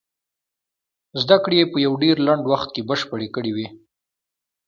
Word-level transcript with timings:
زدکړې 1.21 1.55
يې 1.59 1.65
په 1.71 1.77
يو 1.85 1.93
ډېر 2.03 2.15
لنډ 2.27 2.43
وخت 2.51 2.69
کې 2.75 2.81
بشپړې 2.89 3.27
کړې 3.35 3.51
وې. 3.55 3.67